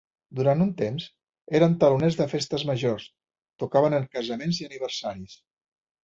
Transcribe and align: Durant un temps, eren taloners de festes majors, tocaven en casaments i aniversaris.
Durant 0.37 0.61
un 0.63 0.69
temps, 0.77 1.03
eren 1.59 1.75
taloners 1.83 2.17
de 2.21 2.25
festes 2.31 2.63
majors, 2.69 3.05
tocaven 3.65 3.97
en 3.99 4.07
casaments 4.17 4.63
i 4.63 4.67
aniversaris. 4.69 5.37